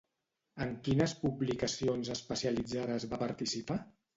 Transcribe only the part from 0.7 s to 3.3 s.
quines publicacions especialitzades va